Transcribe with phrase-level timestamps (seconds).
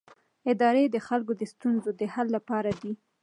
[0.51, 2.93] ادارې د خلکو د ستونزو د حل لپاره دي